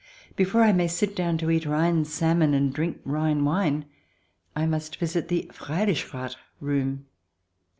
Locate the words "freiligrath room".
5.53-7.05